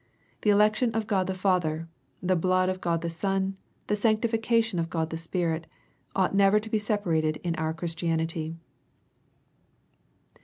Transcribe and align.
The 0.41 0.49
election 0.49 0.89
of 0.93 1.05
God 1.05 1.27
the 1.27 1.35
Father, 1.35 1.87
the 2.23 2.35
blood 2.35 2.69
of 2.69 2.81
God 2.81 3.01
the 3.03 3.09
Son, 3.11 3.43
and 3.43 3.55
the 3.85 3.95
sanctification 3.95 4.79
of 4.79 4.89
God 4.89 5.11
the 5.11 5.15
Spirit, 5.15 5.67
ought 6.15 6.33
never 6.33 6.59
to 6.59 6.71
be 6.71 6.79
separated 6.79 7.37
in 7.43 7.53
our 7.57 7.71
Christianity. 7.71 8.57